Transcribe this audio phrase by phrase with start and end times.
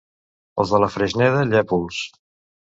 [0.63, 2.01] Els de la Freixneda, llépols.